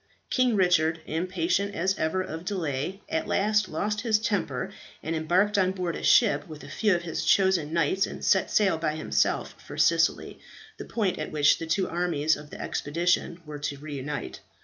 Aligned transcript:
King 0.31 0.55
Richard, 0.55 0.99
impatient 1.05 1.75
as 1.75 1.95
ever 1.99 2.23
of 2.23 2.43
delay, 2.43 3.01
at 3.07 3.27
last 3.27 3.69
lost 3.69 4.01
his 4.01 4.17
temper, 4.17 4.71
and 5.03 5.15
embarked 5.15 5.59
on 5.59 5.73
board 5.73 5.95
a 5.95 6.01
ship 6.01 6.47
with 6.47 6.63
a 6.63 6.69
few 6.69 6.95
of 6.95 7.03
his 7.03 7.23
chosen 7.23 7.71
knights, 7.71 8.07
and 8.07 8.25
set 8.25 8.49
sail 8.49 8.79
by 8.79 8.95
himself 8.95 9.53
for 9.63 9.77
Sicily, 9.77 10.39
the 10.79 10.85
point 10.85 11.19
at 11.19 11.31
which 11.31 11.59
the 11.59 11.67
two 11.67 11.87
armies 11.87 12.35
of 12.35 12.49
the 12.49 12.59
expedition 12.59 13.41
were 13.45 13.59
to 13.59 13.77
re 13.77 13.93
unite. 13.93 14.39